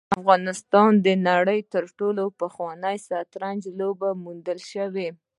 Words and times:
افغانستان 0.19 0.91
د 1.05 1.07
نړۍ 1.29 1.59
تر 1.73 1.83
ټولو 1.97 2.23
پخوانی 2.41 2.95
د 2.99 3.03
شطرنج 3.07 3.61
لوبه 3.79 4.09
موندل 4.23 4.59
شوې 4.71 5.07